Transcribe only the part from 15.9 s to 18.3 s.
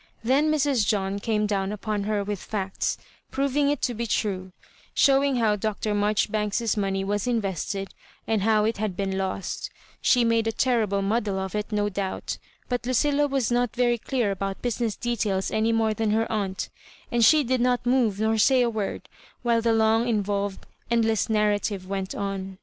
than her aunt, and she did not move